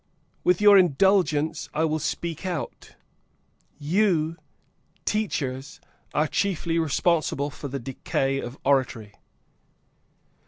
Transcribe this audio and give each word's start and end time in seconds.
With 0.43 0.61
your 0.61 0.79
indulgence, 0.79 1.69
I 1.75 1.85
will 1.85 1.99
speak 1.99 2.43
out: 2.43 2.95
you 3.77 4.35
teachers 5.05 5.79
are 6.11 6.25
chiefly 6.27 6.79
responsible 6.79 7.51
for 7.51 7.67
the 7.67 7.77
decay 7.77 8.39
of 8.39 8.57
oratory. 8.65 9.13